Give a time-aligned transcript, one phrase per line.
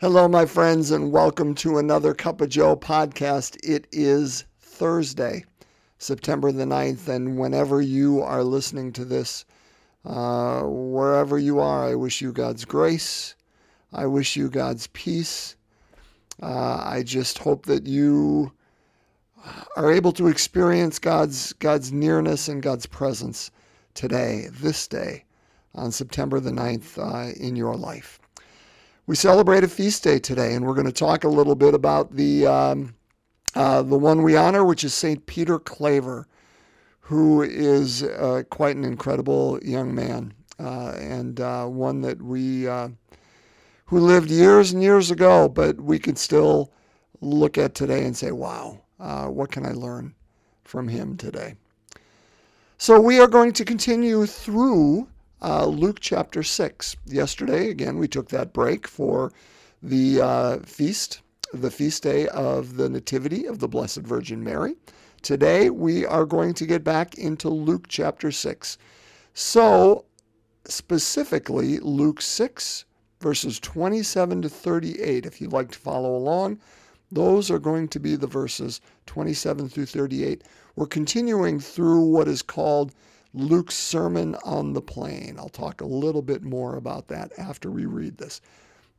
[0.00, 3.58] Hello, my friends, and welcome to another Cup of Joe podcast.
[3.62, 5.44] It is Thursday,
[5.98, 9.44] September the 9th, and whenever you are listening to this,
[10.06, 13.34] uh, wherever you are, I wish you God's grace.
[13.92, 15.56] I wish you God's peace.
[16.42, 18.52] Uh, I just hope that you
[19.76, 23.50] are able to experience God's God's nearness and God's presence
[23.92, 25.24] today, this day,
[25.74, 28.18] on September the 9th uh, in your life.
[29.10, 32.14] We celebrate a feast day today, and we're going to talk a little bit about
[32.14, 32.94] the um,
[33.56, 36.28] uh, the one we honor, which is Saint Peter Claver,
[37.00, 42.90] who is uh, quite an incredible young man uh, and uh, one that we uh,
[43.86, 46.70] who lived years and years ago, but we can still
[47.20, 50.14] look at today and say, "Wow, uh, what can I learn
[50.62, 51.56] from him today?"
[52.78, 55.08] So we are going to continue through
[55.42, 56.96] uh, Luke chapter 6.
[57.06, 59.32] Yesterday, again, we took that break for
[59.82, 61.22] the uh, feast,
[61.52, 64.76] the feast day of the Nativity of the Blessed Virgin Mary.
[65.22, 68.78] Today, we are going to get back into Luke chapter 6.
[69.34, 70.04] So,
[70.64, 72.84] specifically, Luke 6,
[73.20, 75.26] verses 27 to 38.
[75.26, 76.58] If you'd like to follow along,
[77.12, 80.44] those are going to be the verses 27 through 38.
[80.76, 82.94] We're continuing through what is called
[83.32, 85.36] Luke's Sermon on the Plain.
[85.38, 88.40] I'll talk a little bit more about that after we read this.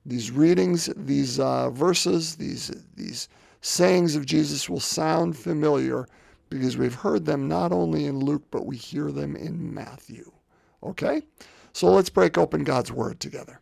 [0.06, 3.28] These readings, these uh, verses, these, these
[3.62, 6.08] sayings of Jesus will sound familiar
[6.50, 10.32] because we've heard them not only in Luke, but we hear them in Matthew.
[10.82, 11.22] Okay?
[11.74, 13.60] So let's break open God's Word together.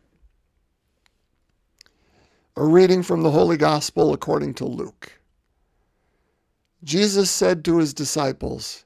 [2.56, 5.12] A reading from the Holy Gospel according to Luke.
[6.82, 8.84] Jesus said to his disciples,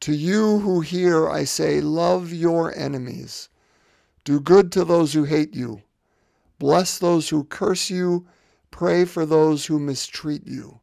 [0.00, 3.48] to you who hear, I say, love your enemies.
[4.24, 5.82] Do good to those who hate you.
[6.58, 8.26] Bless those who curse you.
[8.70, 10.80] Pray for those who mistreat you.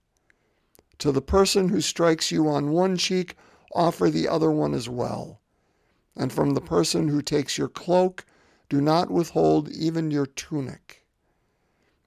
[0.99, 3.35] To the person who strikes you on one cheek,
[3.73, 5.41] offer the other one as well.
[6.15, 8.25] And from the person who takes your cloak,
[8.69, 11.05] do not withhold even your tunic.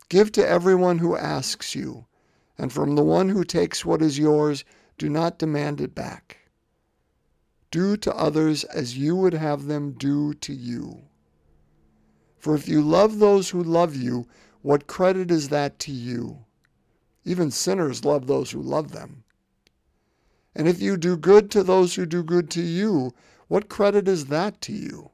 [0.08, 2.06] Give to everyone who asks you,
[2.56, 4.64] and from the one who takes what is yours,
[4.96, 6.38] do not demand it back.
[7.74, 11.08] Do to others as you would have them do to you.
[12.38, 14.28] For if you love those who love you,
[14.62, 16.44] what credit is that to you?
[17.24, 19.24] Even sinners love those who love them.
[20.54, 23.12] And if you do good to those who do good to you,
[23.48, 25.10] what credit is that to you?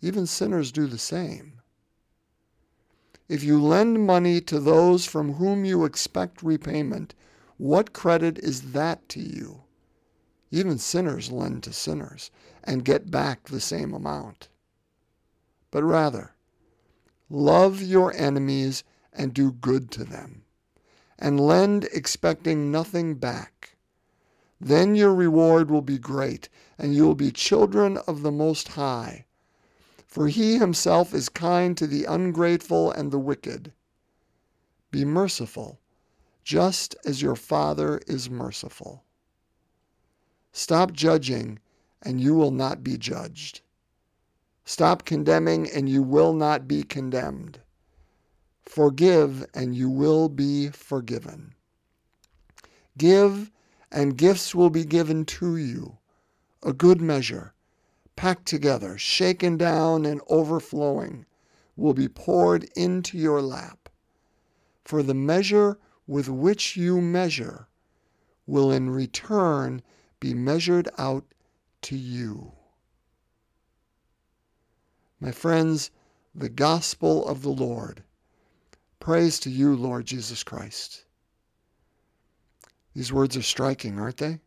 [0.00, 1.62] Even sinners do the same.
[3.28, 7.16] If you lend money to those from whom you expect repayment,
[7.56, 9.64] what credit is that to you?
[10.54, 12.30] Even sinners lend to sinners
[12.62, 14.50] and get back the same amount.
[15.70, 16.34] But rather,
[17.30, 20.44] love your enemies and do good to them,
[21.18, 23.76] and lend expecting nothing back.
[24.60, 29.24] Then your reward will be great, and you will be children of the Most High.
[30.06, 33.72] For he himself is kind to the ungrateful and the wicked.
[34.90, 35.80] Be merciful,
[36.44, 39.02] just as your Father is merciful.
[40.52, 41.58] Stop judging,
[42.02, 43.62] and you will not be judged.
[44.64, 47.60] Stop condemning, and you will not be condemned.
[48.62, 51.54] Forgive, and you will be forgiven.
[52.98, 53.50] Give,
[53.90, 55.98] and gifts will be given to you,
[56.62, 57.54] a good measure,
[58.14, 61.24] packed together, shaken down, and overflowing,
[61.76, 63.88] will be poured into your lap.
[64.84, 67.68] For the measure with which you measure
[68.46, 69.82] will in return
[70.22, 71.24] be measured out
[71.80, 72.52] to you.
[75.18, 75.90] My friends,
[76.32, 78.04] the gospel of the Lord.
[79.00, 81.06] Praise to you, Lord Jesus Christ.
[82.94, 84.38] These words are striking, aren't they?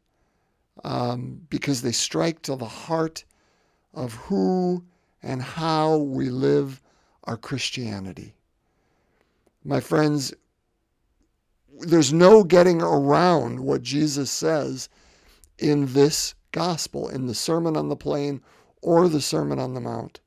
[0.85, 3.25] Um, because they strike to the heart
[3.93, 4.81] of who
[5.21, 6.81] and how we live
[7.25, 8.33] our Christianity.
[9.65, 10.33] My friends,
[11.81, 14.87] there's no getting around what Jesus says
[15.57, 18.41] in this gospel, in the Sermon on the Plain
[18.81, 20.19] or the Sermon on the Mount.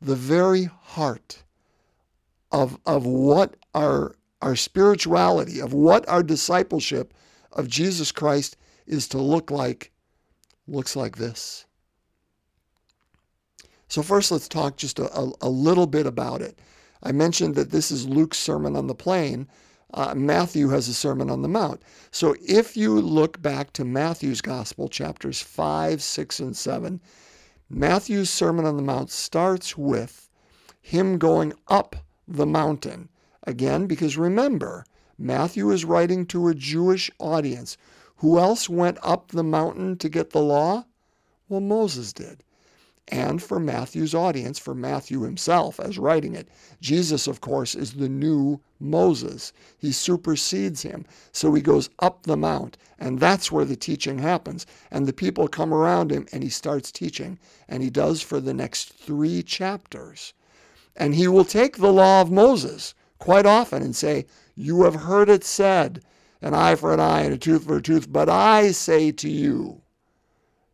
[0.00, 1.42] The very heart
[2.50, 7.14] of, of what our, our spirituality, of what our discipleship
[7.52, 8.56] of Jesus Christ
[8.86, 9.92] is to look like,
[10.66, 11.66] looks like this.
[13.88, 16.58] So, first, let's talk just a, a, a little bit about it.
[17.02, 19.48] I mentioned that this is Luke's Sermon on the Plain,
[19.94, 21.82] uh, Matthew has a Sermon on the Mount.
[22.10, 27.00] So if you look back to Matthew's Gospel, chapters 5, 6, and 7,
[27.68, 30.28] Matthew's Sermon on the Mount starts with
[30.80, 31.96] him going up
[32.26, 33.08] the mountain
[33.44, 34.84] Again, because remember,
[35.18, 37.76] Matthew is writing to a Jewish audience.
[38.18, 40.86] Who else went up the mountain to get the law?
[41.48, 42.44] Well, Moses did.
[43.12, 46.48] And for Matthew's audience, for Matthew himself as writing it,
[46.80, 49.52] Jesus, of course, is the new Moses.
[49.76, 51.04] He supersedes him.
[51.30, 54.64] So he goes up the mount, and that's where the teaching happens.
[54.90, 57.38] And the people come around him, and he starts teaching.
[57.68, 60.32] And he does for the next three chapters.
[60.96, 64.24] And he will take the law of Moses quite often and say,
[64.54, 66.02] You have heard it said,
[66.40, 69.28] an eye for an eye and a tooth for a tooth, but I say to
[69.28, 69.82] you,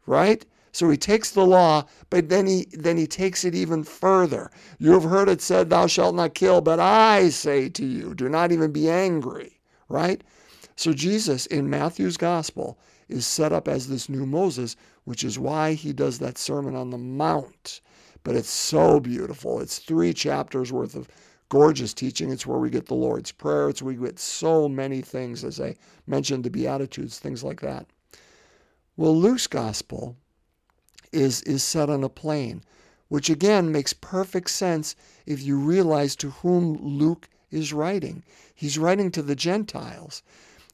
[0.06, 0.46] right?
[0.72, 4.50] So he takes the law, but then he then he takes it even further.
[4.78, 8.28] You have heard it said, Thou shalt not kill, but I say to you, do
[8.28, 9.60] not even be angry.
[9.88, 10.22] Right?
[10.76, 12.78] So Jesus in Matthew's gospel
[13.08, 16.90] is set up as this new Moses, which is why he does that Sermon on
[16.90, 17.80] the Mount.
[18.22, 19.60] But it's so beautiful.
[19.60, 21.08] It's three chapters worth of
[21.48, 22.30] gorgeous teaching.
[22.30, 23.68] It's where we get the Lord's Prayer.
[23.68, 25.76] It's where we get so many things, as I
[26.06, 27.86] mentioned, the Beatitudes, things like that.
[28.96, 30.16] Well, Luke's gospel
[31.12, 32.62] is, is set on a plain,
[33.08, 34.96] which again makes perfect sense
[35.26, 38.22] if you realize to whom Luke is writing.
[38.54, 40.22] He's writing to the Gentiles.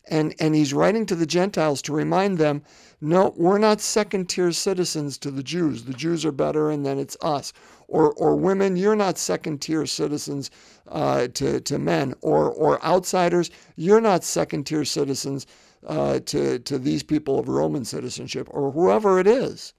[0.07, 2.63] And, and he's writing to the Gentiles to remind them
[3.01, 5.85] no, we're not second tier citizens to the Jews.
[5.85, 7.53] The Jews are better, and then it's us.
[7.87, 10.51] Or, or women, you're not second tier citizens
[10.89, 12.15] uh, to, to men.
[12.23, 15.47] Or, or outsiders, you're not second tier citizens
[15.87, 19.75] uh, to, to these people of Roman citizenship, or whoever it is.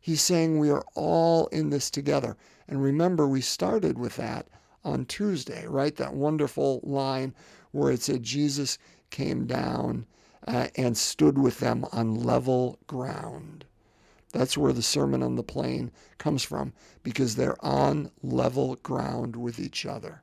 [0.00, 2.36] He's saying we are all in this together.
[2.66, 4.48] And remember, we started with that
[4.84, 5.94] on Tuesday, right?
[5.96, 7.34] That wonderful line
[7.72, 8.78] where it said Jesus
[9.10, 10.06] came down
[10.46, 13.64] uh, and stood with them on level ground.
[14.32, 16.72] That's where the Sermon on the Plain comes from,
[17.02, 20.22] because they're on level ground with each other.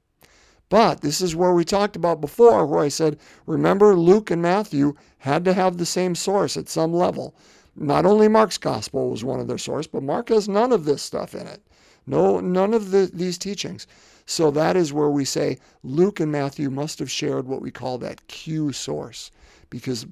[0.70, 4.96] But this is where we talked about before, where I said, remember, Luke and Matthew
[5.20, 7.36] had to have the same source at some level.
[7.80, 11.04] Not only Mark's gospel was one of their source, but Mark has none of this
[11.04, 11.62] stuff in it.
[12.08, 13.86] No, none of the, these teachings.
[14.26, 18.00] So that is where we say Luke and Matthew must have shared what we call
[18.00, 19.30] that Q source,
[19.70, 20.08] because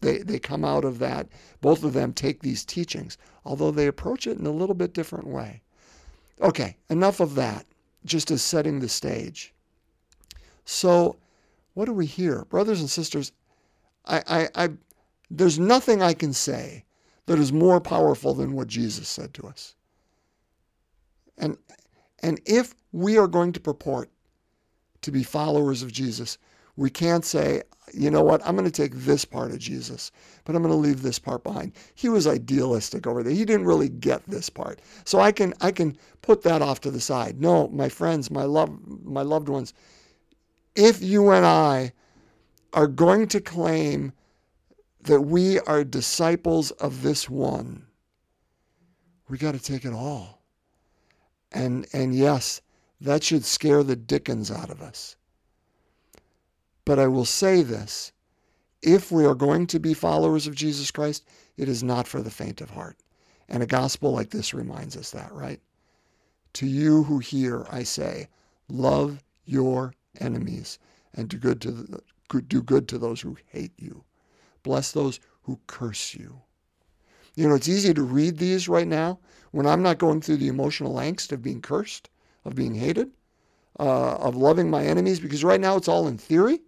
[0.00, 1.28] they, they come out of that.
[1.60, 5.26] Both of them take these teachings, although they approach it in a little bit different
[5.26, 5.60] way.
[6.40, 7.66] Okay, enough of that,
[8.06, 9.52] just as setting the stage.
[10.64, 11.16] So,
[11.74, 12.46] what do we hear?
[12.46, 13.32] Brothers and sisters,
[14.06, 14.68] I, I, I
[15.30, 16.84] there's nothing I can say
[17.30, 19.76] that is more powerful than what Jesus said to us.
[21.38, 21.56] And,
[22.24, 24.10] and if we are going to purport
[25.02, 26.38] to be followers of Jesus,
[26.74, 27.62] we can't say,
[27.94, 30.10] you know what, I'm going to take this part of Jesus,
[30.44, 31.74] but I'm going to leave this part behind.
[31.94, 33.32] He was idealistic over there.
[33.32, 34.80] He didn't really get this part.
[35.04, 37.40] So I can I can put that off to the side.
[37.40, 39.72] No, my friends, my love my loved ones,
[40.74, 41.92] if you and I
[42.72, 44.14] are going to claim
[45.02, 47.86] that we are disciples of this one,
[49.28, 50.42] we got to take it all.
[51.52, 52.60] And, and yes,
[53.00, 55.16] that should scare the dickens out of us.
[56.84, 58.12] But I will say this
[58.82, 61.24] if we are going to be followers of Jesus Christ,
[61.56, 62.96] it is not for the faint of heart.
[63.48, 65.60] And a gospel like this reminds us that, right?
[66.54, 68.28] To you who hear, I say,
[68.68, 70.78] love your enemies
[71.14, 72.02] and do good to, the,
[72.42, 74.04] do good to those who hate you.
[74.62, 76.42] Bless those who curse you.
[77.34, 79.18] You know, it's easy to read these right now
[79.52, 82.10] when I'm not going through the emotional angst of being cursed,
[82.44, 83.10] of being hated,
[83.78, 86.60] uh, of loving my enemies, because right now it's all in theory.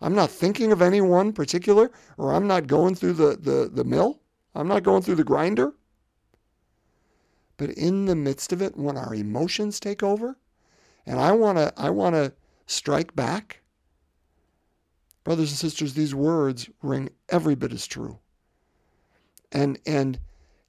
[0.00, 4.20] I'm not thinking of anyone particular, or I'm not going through the, the, the mill.
[4.54, 5.74] I'm not going through the grinder.
[7.56, 10.36] But in the midst of it, when our emotions take over,
[11.06, 12.32] and I want to I want to
[12.66, 13.57] strike back,
[15.24, 18.18] Brothers and sisters, these words ring every bit as true.
[19.52, 20.18] And and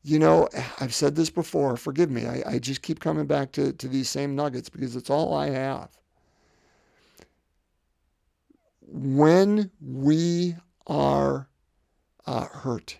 [0.04, 0.48] you know,
[0.80, 2.26] I've said this before, forgive me.
[2.26, 5.50] I, I just keep coming back to, to these same nuggets because it's all I
[5.50, 5.90] have.
[8.82, 10.56] When we
[10.88, 11.48] are
[12.26, 12.98] uh, hurt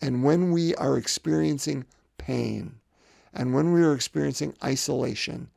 [0.00, 1.86] and when we are experiencing
[2.18, 2.80] pain
[3.32, 5.48] and when we are experiencing isolation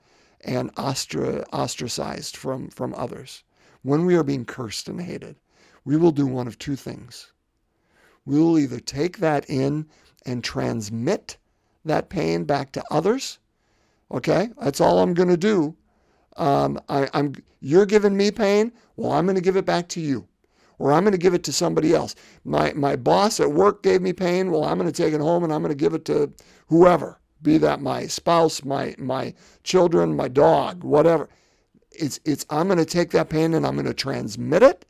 [0.42, 3.44] and ostra- ostracized from, from others,
[3.84, 5.36] when we are being cursed and hated,
[5.86, 7.32] we will do one of two things.
[8.26, 9.88] We will either take that in
[10.26, 11.38] and transmit
[11.86, 13.40] that pain back to others.
[14.12, 15.76] Okay, that's all I'm going to do.
[16.38, 18.72] Um, I, I'm you're giving me pain.
[18.96, 20.28] Well, I'm going to give it back to you,
[20.80, 22.16] or I'm going to give it to somebody else.
[22.46, 24.52] My my boss at work gave me pain.
[24.52, 26.32] Well, I'm going to take it home and I'm going to give it to
[26.68, 31.30] whoever, be that my spouse, my my children, my dog, whatever.
[31.94, 34.86] It's it's I'm going to take that pain and I'm going to transmit it,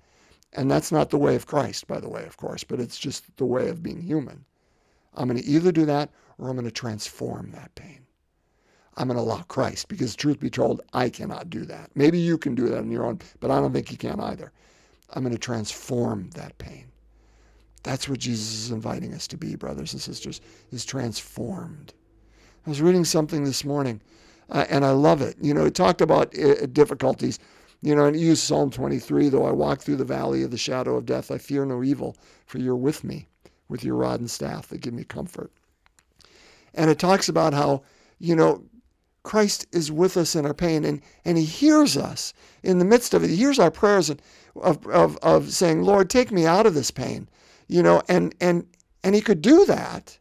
[0.53, 3.35] and that's not the way of Christ, by the way, of course, but it's just
[3.37, 4.45] the way of being human.
[5.15, 7.99] I'm going to either do that or I'm going to transform that pain.
[8.95, 11.89] I'm going to allow Christ because, truth be told, I cannot do that.
[11.95, 14.51] Maybe you can do that on your own, but I don't think you can either.
[15.09, 16.85] I'm going to transform that pain.
[17.83, 20.41] That's what Jesus is inviting us to be, brothers and sisters,
[20.71, 21.93] is transformed.
[22.65, 23.99] I was reading something this morning,
[24.53, 25.35] uh, and I love it.
[25.41, 27.39] You know, it talked about uh, difficulties.
[27.81, 30.57] You know, and it used Psalm 23, though I walk through the valley of the
[30.57, 33.27] shadow of death, I fear no evil, for you're with me
[33.67, 35.51] with your rod and staff that give me comfort.
[36.73, 37.83] And it talks about how,
[38.19, 38.63] you know,
[39.23, 43.13] Christ is with us in our pain and, and he hears us in the midst
[43.13, 43.29] of it.
[43.29, 44.19] He hears our prayers of,
[44.87, 47.27] of, of saying, Lord, take me out of this pain.
[47.67, 48.67] You know, and and
[49.03, 50.17] and he could do that.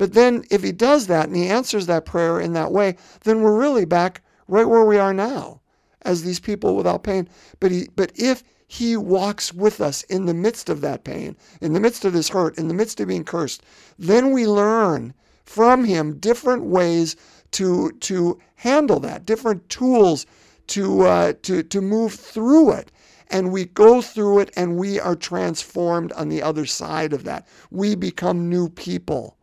[0.00, 3.42] But then if he does that and he answers that prayer in that way, then
[3.42, 5.60] we're really back right where we are now
[6.00, 7.28] as these people without pain.
[7.60, 11.74] But he but if he walks with us in the midst of that pain, in
[11.74, 13.62] the midst of this hurt, in the midst of being cursed.
[13.98, 15.12] Then we learn
[15.44, 17.14] from him different ways
[17.50, 20.24] to, to handle that, different tools
[20.68, 22.90] to, uh, to, to move through it.
[23.28, 27.46] And we go through it and we are transformed on the other side of that.
[27.70, 29.36] We become new people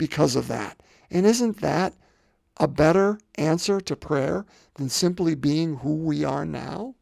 [0.00, 0.82] because of that.
[1.10, 1.92] And isn't that
[2.56, 6.94] a better answer to prayer than simply being who we are now?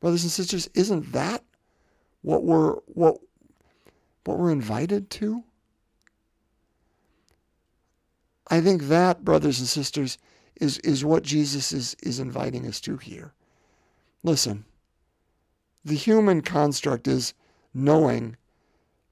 [0.00, 1.44] Brothers and sisters, isn't that
[2.22, 3.18] what we're what
[4.24, 5.44] what we're invited to?
[8.48, 10.18] I think that, brothers and sisters,
[10.60, 13.32] is, is what Jesus is, is inviting us to here.
[14.24, 14.64] Listen,
[15.84, 17.32] the human construct is
[17.72, 18.36] knowing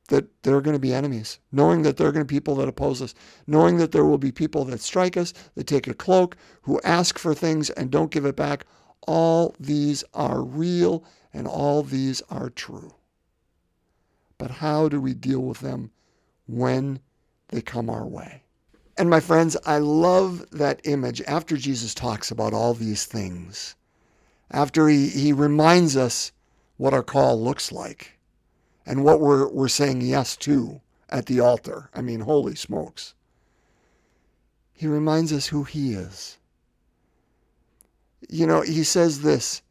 [0.08, 2.54] that there are going to be enemies, knowing that there are going to be people
[2.56, 3.14] that oppose us,
[3.46, 7.18] knowing that there will be people that strike us, that take a cloak, who ask
[7.18, 8.66] for things and don't give it back,
[9.06, 12.94] all these are real and all these are true.
[14.36, 15.90] But how do we deal with them
[16.46, 17.00] when
[17.48, 18.42] they come our way?
[18.96, 23.74] And my friends, I love that image after Jesus talks about all these things,
[24.50, 26.30] after he, he reminds us
[26.76, 28.18] what our call looks like
[28.86, 31.90] and what we're, we're saying yes to at the altar.
[31.94, 33.14] I mean, holy smokes.
[34.72, 36.38] He reminds us who he is
[38.28, 39.62] you know, he says this,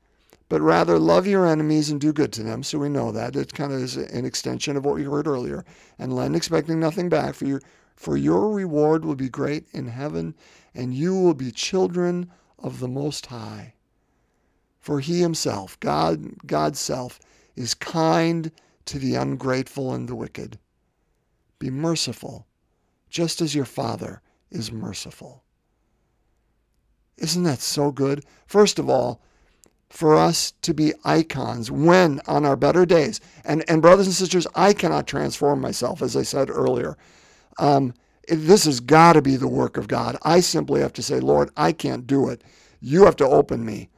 [0.50, 2.63] but rather love your enemies and do good to them.
[2.63, 3.36] So we know that.
[3.36, 5.65] It kind of is an extension of what we heard earlier.
[5.98, 7.62] And lend expecting nothing back, for your,
[7.96, 10.36] for your reward will be great in heaven,
[10.75, 13.74] and you will be children of the Most High.
[14.79, 17.20] For he himself, God, God's self,
[17.55, 18.51] is kind
[18.85, 20.59] to the ungrateful and the wicked.
[21.59, 22.47] Be merciful,
[23.09, 24.21] just as your Father
[24.51, 25.43] is merciful.
[27.17, 28.25] Isn't that so good?
[28.47, 29.21] First of all,
[29.93, 33.21] for us to be icons when on our better days.
[33.45, 36.97] And, and brothers and sisters, I cannot transform myself, as I said earlier.
[37.59, 37.93] Um,
[38.27, 40.17] this has got to be the work of God.
[40.23, 42.43] I simply have to say, Lord, I can't do it.
[42.79, 43.89] You have to open me,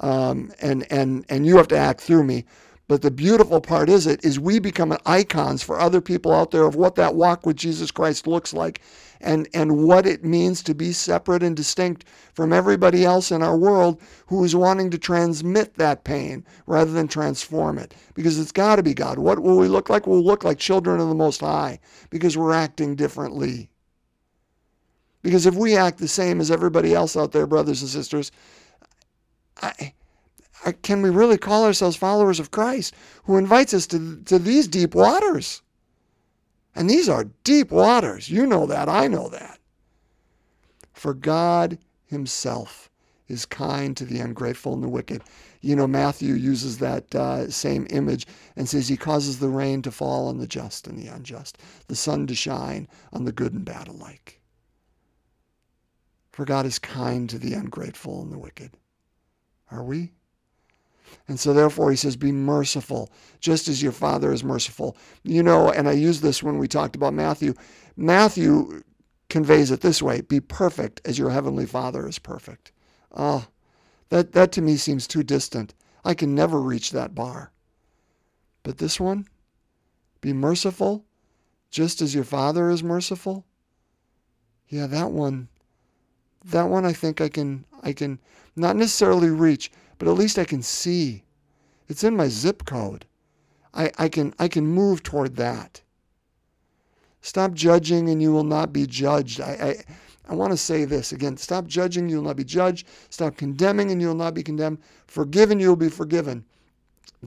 [0.00, 2.44] um, and and and you have to act through me.
[2.88, 6.64] But the beautiful part is it is we become icons for other people out there
[6.64, 8.80] of what that walk with Jesus Christ looks like
[9.20, 13.56] and, and what it means to be separate and distinct from everybody else in our
[13.56, 17.94] world who is wanting to transmit that pain rather than transform it.
[18.14, 19.18] Because it's got to be God.
[19.18, 20.06] What will we look like?
[20.06, 21.78] We'll look like children of the Most High
[22.10, 23.70] because we're acting differently.
[25.22, 28.32] Because if we act the same as everybody else out there, brothers and sisters,
[29.62, 29.92] I, I,
[30.82, 34.94] can we really call ourselves followers of Christ who invites us to, to these deep
[34.94, 35.62] waters?
[36.74, 38.30] And these are deep waters.
[38.30, 38.88] You know that.
[38.88, 39.58] I know that.
[40.92, 42.88] For God Himself
[43.28, 45.22] is kind to the ungrateful and the wicked.
[45.60, 48.26] You know, Matthew uses that uh, same image
[48.56, 51.96] and says he causes the rain to fall on the just and the unjust, the
[51.96, 54.40] sun to shine on the good and bad alike.
[56.32, 58.76] For God is kind to the ungrateful and the wicked.
[59.70, 60.12] Are we?
[61.28, 64.96] And so, therefore, he says, Be merciful, just as your Father is merciful.
[65.22, 67.54] You know, and I used this when we talked about Matthew.
[67.96, 68.82] Matthew
[69.28, 72.72] conveys it this way Be perfect as your Heavenly Father is perfect.
[73.14, 73.46] Oh,
[74.10, 75.74] that, that to me seems too distant.
[76.04, 77.52] I can never reach that bar.
[78.62, 79.26] But this one,
[80.20, 81.04] Be merciful,
[81.70, 83.46] just as your Father is merciful.
[84.68, 85.48] Yeah, that one,
[86.44, 88.18] that one I think I can, I can
[88.56, 89.70] not necessarily reach,
[90.02, 91.22] but at least I can see.
[91.88, 93.06] It's in my zip code.
[93.72, 95.80] I, I, can, I can move toward that.
[97.20, 99.40] Stop judging and you will not be judged.
[99.40, 99.76] I,
[100.28, 102.88] I want to say this again stop judging, you'll not be judged.
[103.10, 104.78] Stop condemning, and you'll not be condemned.
[105.06, 106.44] Forgiven, you'll be forgiven.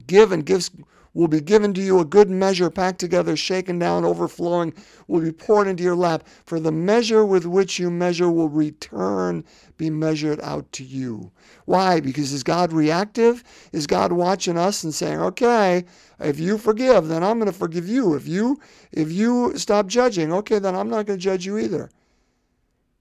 [0.06, 0.70] Give, and gifts
[1.16, 1.98] will be given to you.
[1.98, 4.74] A good measure, packed together, shaken down, overflowing,
[5.08, 6.28] will be poured into your lap.
[6.44, 9.42] For the measure with which you measure will return,
[9.78, 11.32] be measured out to you.
[11.64, 12.00] Why?
[12.00, 13.42] Because is God reactive?
[13.72, 15.86] Is God watching us and saying, okay,
[16.20, 18.12] if you forgive, then I'm going to forgive you.
[18.14, 18.60] If you
[18.92, 21.88] if you stop judging, okay, then I'm not going to judge you either.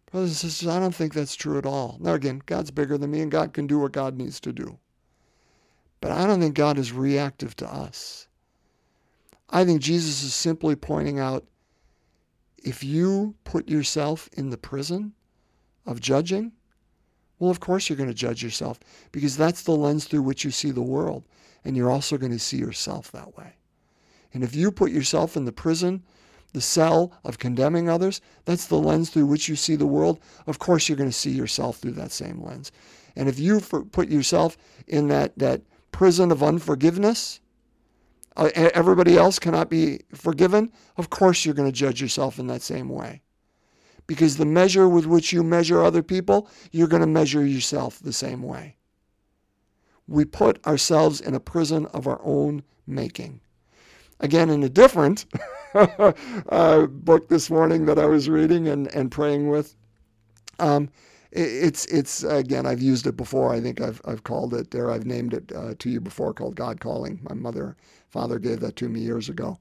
[0.09, 1.97] Brothers and sisters, I don't think that's true at all.
[1.99, 4.79] Now, again, God's bigger than me and God can do what God needs to do.
[6.01, 8.27] But I don't think God is reactive to us.
[9.49, 11.45] I think Jesus is simply pointing out
[12.63, 15.13] if you put yourself in the prison
[15.85, 16.51] of judging,
[17.39, 18.79] well, of course you're going to judge yourself
[19.11, 21.23] because that's the lens through which you see the world.
[21.63, 23.53] And you're also going to see yourself that way.
[24.33, 26.03] And if you put yourself in the prison
[26.55, 30.19] the cell of condemning others, that's the lens through which you see the world.
[30.47, 32.71] Of course, you're going to see yourself through that same lens.
[33.15, 35.61] And if you put yourself in that, that
[35.95, 37.39] prison of unforgiveness,
[38.35, 42.61] uh, everybody else cannot be forgiven, of course, you're going to judge yourself in that
[42.61, 43.21] same way.
[44.05, 48.11] Because the measure with which you measure other people, you're going to measure yourself the
[48.11, 48.75] same way.
[50.05, 53.39] We put ourselves in a prison of our own making.
[54.19, 55.25] Again, in a different
[55.73, 59.73] uh, book this morning that I was reading and, and praying with.
[60.59, 60.89] Um,
[61.35, 63.53] it's it's again I've used it before.
[63.53, 64.91] I think I've I've called it there.
[64.91, 67.19] I've named it uh, to you before called God Calling.
[67.29, 67.75] My mother
[68.09, 69.59] father gave that to me years ago.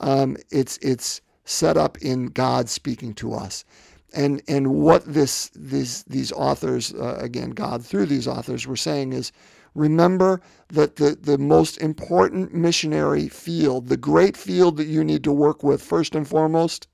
[0.00, 3.64] Um, it's it's set up in God speaking to us.
[4.12, 9.12] And, and what this, this, these authors, uh, again, God through these authors, were saying
[9.12, 9.32] is
[9.74, 15.32] remember that the, the most important missionary field, the great field that you need to
[15.32, 16.88] work with first and foremost,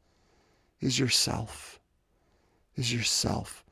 [0.80, 1.80] is yourself.
[2.76, 3.64] Is yourself.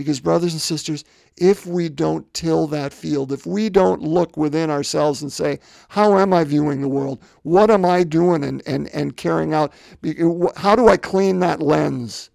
[0.00, 1.04] Because, brothers and sisters,
[1.36, 5.58] if we don't till that field, if we don't look within ourselves and say,
[5.90, 7.22] How am I viewing the world?
[7.42, 9.74] What am I doing and, and, and carrying out?
[10.56, 12.30] How do I clean that lens?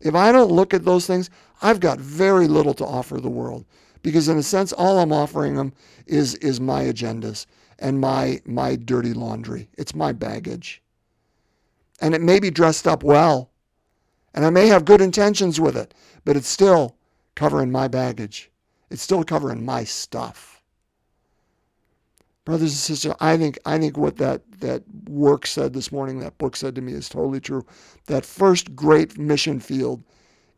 [0.00, 3.64] If I don't look at those things, I've got very little to offer the world
[4.02, 5.72] because in a sense all i'm offering them
[6.06, 7.46] is is my agendas
[7.78, 10.82] and my my dirty laundry it's my baggage
[12.00, 13.50] and it may be dressed up well
[14.34, 15.94] and i may have good intentions with it
[16.24, 16.96] but it's still
[17.40, 18.50] covering my baggage
[18.90, 20.62] it's still covering my stuff
[22.44, 26.36] brothers and sisters i think i think what that that work said this morning that
[26.38, 27.64] book said to me is totally true
[28.06, 30.02] that first great mission field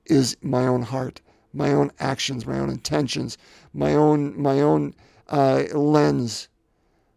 [0.07, 1.21] is my own heart
[1.53, 3.37] my own actions, my own intentions,
[3.75, 4.95] my own my own
[5.29, 6.49] uh, lens,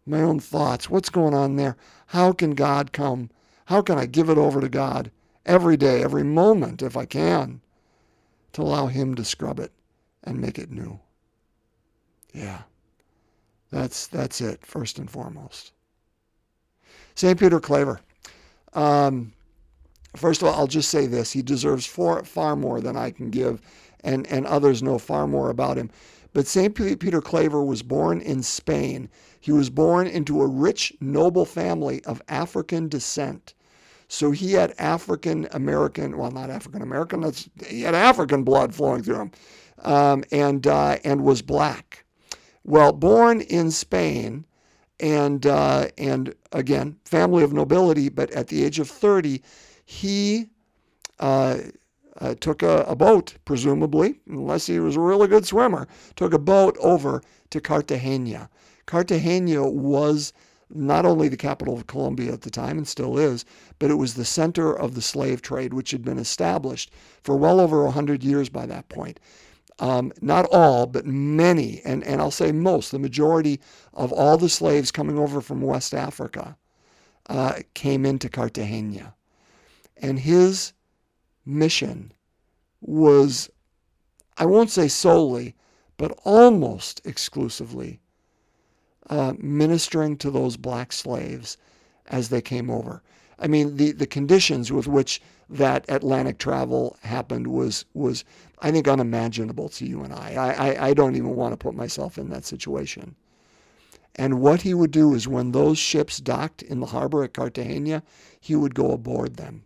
[0.04, 0.90] my own thoughts.
[0.90, 1.76] What's going on there?
[2.08, 3.30] How can God come?
[3.66, 5.10] How can I give it over to God
[5.44, 7.60] every day, every moment, if I can,
[8.56, 9.70] to allow Him to scrub it
[10.24, 10.98] and make it new?
[12.32, 12.62] Yeah,
[13.70, 15.72] that's that's it first and foremost.
[17.14, 17.38] St.
[17.38, 18.00] Peter Claver.
[18.72, 19.32] Um,
[20.16, 23.30] first of all, I'll just say this: he deserves far, far more than I can
[23.30, 23.60] give
[24.02, 25.90] and, and others know far more about him.
[26.32, 26.74] But St.
[26.74, 29.10] Peter Claver was born in Spain.
[29.40, 33.52] He was born into a rich, noble family of African descent.
[34.08, 37.30] So he had African American, well, not African American,
[37.66, 39.30] he had African blood flowing through him,
[39.82, 42.04] um, and, uh, and was black.
[42.64, 44.44] Well, born in Spain,
[45.00, 49.42] and, uh, and again, family of nobility, but at the age of 30,
[49.84, 50.46] he
[51.18, 51.58] uh,
[52.20, 56.38] uh, took a, a, boat, presumably, unless he was a really good swimmer, took a
[56.38, 58.48] boat over to Cartagena.
[58.86, 60.32] Cartagena was
[60.68, 63.44] not only the capital of Colombia at the time and still is,
[63.78, 66.90] but it was the center of the slave trade, which had been established
[67.22, 69.20] for well over 100 years by that point.
[69.78, 73.60] Um, not all, but many, and, and I'll say most, the majority
[73.92, 76.56] of all the slaves coming over from West Africa
[77.28, 79.14] uh, came into Cartagena.
[79.98, 80.72] And his
[81.44, 82.12] mission
[82.80, 83.50] was,
[84.38, 85.54] I won't say solely,
[85.98, 88.00] but almost exclusively
[89.08, 91.56] uh, ministering to those black slaves
[92.06, 93.02] as they came over.
[93.38, 98.24] I mean, the, the conditions with which that Atlantic travel happened was, was,
[98.60, 100.34] I think, unimaginable to you and I.
[100.34, 103.14] I, I, I don't even want to put myself in that situation.
[104.16, 108.02] And what he would do is when those ships docked in the harbor at Cartagena,
[108.40, 109.64] he would go aboard them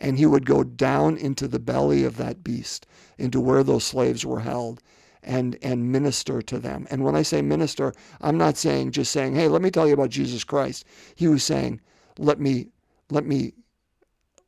[0.00, 2.86] and he would go down into the belly of that beast,
[3.18, 4.82] into where those slaves were held,
[5.22, 6.86] and and minister to them.
[6.90, 9.94] And when I say minister, I'm not saying just saying, "Hey, let me tell you
[9.94, 11.80] about Jesus Christ." He was saying,
[12.18, 12.68] "Let me
[13.10, 13.52] let me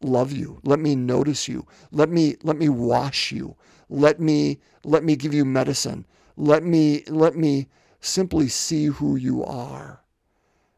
[0.00, 0.60] love you.
[0.64, 1.66] Let me notice you.
[1.90, 3.56] Let me let me wash you.
[3.88, 6.06] Let me let me give you medicine.
[6.36, 7.68] Let me let me
[8.00, 10.00] simply see who you are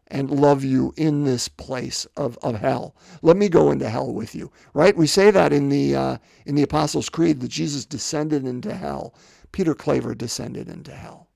[0.09, 2.94] and love you in this place of, of hell.
[3.22, 4.52] Let me go into hell with you.
[4.74, 4.96] Right?
[4.96, 9.14] We say that in the uh, in the Apostles' Creed that Jesus descended into hell.
[9.54, 11.28] Peter Claver descended into hell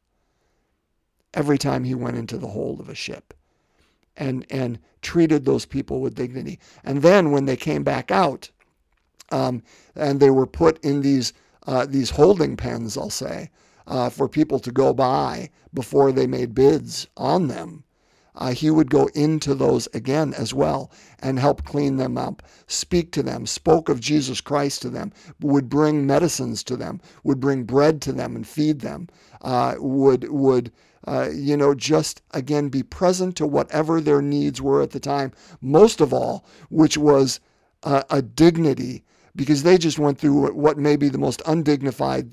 [1.35, 3.33] every time he went into the hold of a ship
[4.17, 6.59] and and treated those people with dignity.
[6.83, 8.51] And then when they came back out,
[9.31, 9.63] um,
[9.95, 11.33] and they were put in these
[11.69, 13.51] uh, these holding pens, I'll say,
[13.87, 17.85] uh, for people to go by before they made bids on them.
[18.39, 23.11] Uh, he would go into those again as well and help clean them up, speak
[23.13, 27.65] to them, spoke of Jesus Christ to them, would bring medicines to them, would bring
[27.65, 29.09] bread to them and feed them,
[29.43, 30.73] uh, would would
[31.07, 35.33] uh, you know, just again be present to whatever their needs were at the time.
[35.61, 37.41] Most of all, which was
[37.83, 42.33] uh, a dignity, because they just went through what may be the most undignified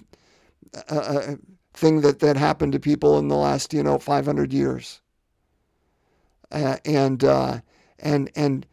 [0.90, 1.36] uh, uh
[1.74, 5.02] thing that, that happened to people in the last, you know, 500 years.
[6.56, 7.60] Uh, and, uh,
[8.00, 8.66] and, and,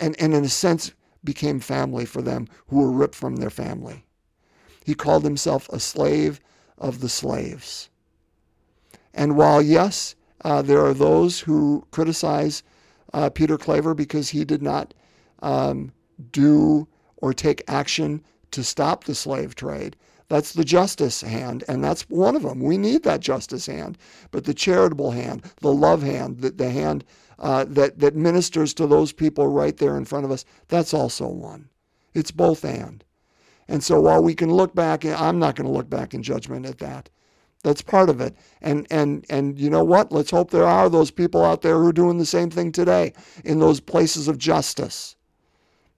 [0.00, 4.04] and, and in a sense, became family for them who were ripped from their family.
[4.84, 6.40] He called himself a slave
[6.78, 7.90] of the slaves.
[9.14, 12.64] And while, yes, uh, there are those who criticize
[13.12, 14.92] uh, Peter Claver because he did not
[15.42, 15.92] um,
[16.32, 19.94] do or take action to stop the slave trade.
[20.30, 22.60] That's the justice hand, and that's one of them.
[22.60, 23.98] We need that justice hand.
[24.30, 27.04] But the charitable hand, the love hand, the, the hand
[27.40, 31.26] uh, that, that ministers to those people right there in front of us, that's also
[31.26, 31.68] one.
[32.14, 33.02] It's both and.
[33.66, 36.64] And so while we can look back, I'm not going to look back in judgment
[36.64, 37.10] at that.
[37.64, 38.36] That's part of it.
[38.62, 40.12] And and and you know what?
[40.12, 43.14] Let's hope there are those people out there who are doing the same thing today
[43.44, 45.16] in those places of justice.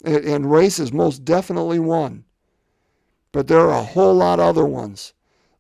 [0.07, 2.25] And race is most definitely one.
[3.33, 5.15] But there are a whole lot of other ones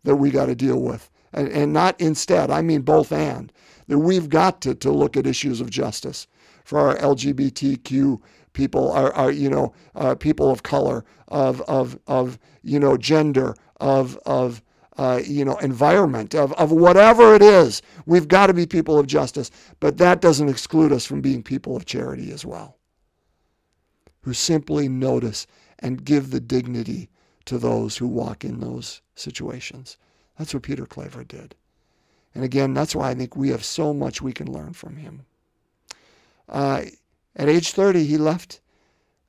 [0.04, 1.10] that we got to deal with.
[1.32, 3.52] And, and not instead, I mean both and.
[3.88, 6.26] That we've got to, to look at issues of justice
[6.64, 8.20] for our LGBTQ
[8.52, 13.54] people, our, our you know, uh, people of color, of, of, of you know, gender,
[13.80, 14.62] of, of
[14.98, 17.80] uh, you know, environment, of, of whatever it is.
[18.04, 21.76] We've got to be people of justice, but that doesn't exclude us from being people
[21.76, 22.76] of charity as well,
[24.22, 25.46] who simply notice
[25.78, 27.08] and give the dignity
[27.46, 29.96] to those who walk in those situations.
[30.38, 31.54] That's what Peter Claver did.
[32.34, 35.26] And again, that's why I think we have so much we can learn from him.
[36.48, 36.84] Uh,
[37.36, 38.60] at age 30, he left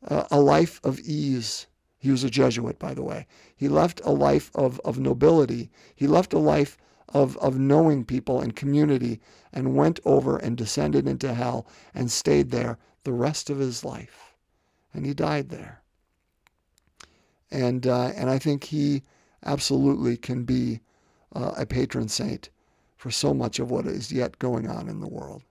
[0.07, 1.67] uh, a life of ease
[2.03, 3.27] he was a Jesuit, by the way.
[3.55, 5.71] He left a life of, of nobility.
[5.95, 9.21] He left a life of, of knowing people and community
[9.53, 14.35] and went over and descended into hell and stayed there the rest of his life.
[14.93, 15.81] And he died there.
[17.53, 19.03] And, uh, and I think he
[19.45, 20.81] absolutely can be
[21.35, 22.49] uh, a patron saint
[22.97, 25.43] for so much of what is yet going on in the world.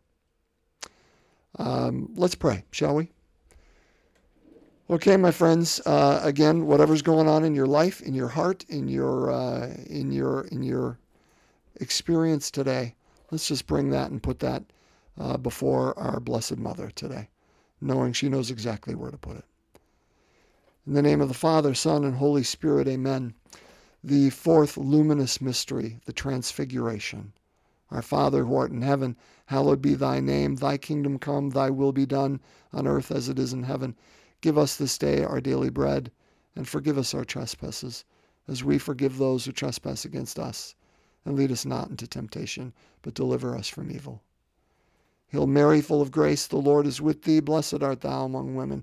[1.58, 3.10] Um, let's pray, shall we?
[4.90, 5.80] Okay, my friends.
[5.86, 10.10] Uh, again, whatever's going on in your life, in your heart, in your uh, in
[10.10, 10.98] your in your
[11.76, 12.94] experience today,
[13.30, 14.64] let's just bring that and put that
[15.18, 17.28] uh, before our Blessed Mother today,
[17.80, 19.44] knowing she knows exactly where to put it.
[20.84, 23.34] In the name of the Father, Son, and Holy Spirit, Amen.
[24.02, 27.32] The fourth luminous mystery, the Transfiguration.
[27.92, 29.16] Our Father who art in heaven,
[29.46, 30.56] hallowed be thy name.
[30.56, 31.50] Thy kingdom come.
[31.50, 32.40] Thy will be done
[32.72, 33.94] on earth as it is in heaven.
[34.40, 36.10] Give us this day our daily bread,
[36.56, 38.04] and forgive us our trespasses,
[38.48, 40.74] as we forgive those who trespass against us.
[41.24, 44.20] And lead us not into temptation, but deliver us from evil.
[45.28, 47.38] Hail Mary, full of grace, the Lord is with thee.
[47.38, 48.82] Blessed art thou among women.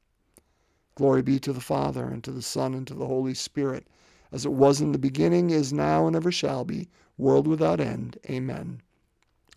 [1.01, 3.87] Glory be to the Father, and to the Son, and to the Holy Spirit,
[4.31, 8.19] as it was in the beginning, is now, and ever shall be, world without end.
[8.29, 8.83] Amen.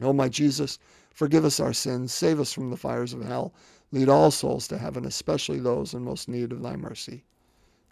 [0.00, 0.78] O my Jesus,
[1.10, 3.52] forgive us our sins, save us from the fires of hell,
[3.92, 7.26] lead all souls to heaven, especially those in most need of thy mercy.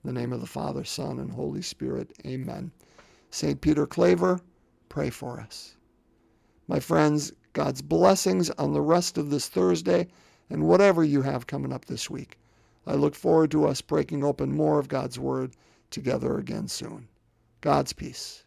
[0.02, 2.10] In the name of the Father, Son, and Holy Spirit.
[2.24, 2.72] Amen.
[3.30, 3.60] St.
[3.60, 4.40] Peter Claver,
[4.88, 5.76] pray for us.
[6.68, 10.08] My friends, God's blessings on the rest of this Thursday
[10.48, 12.38] and whatever you have coming up this week.
[12.87, 15.53] I look forward to us breaking open more of God's Word
[15.90, 17.09] together again soon.
[17.61, 18.45] God's peace.